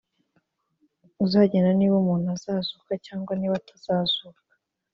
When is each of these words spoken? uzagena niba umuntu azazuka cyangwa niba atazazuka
uzagena 1.25 1.69
niba 1.77 1.95
umuntu 2.03 2.27
azazuka 2.35 2.91
cyangwa 3.05 3.31
niba 3.35 3.55
atazazuka 3.61 4.41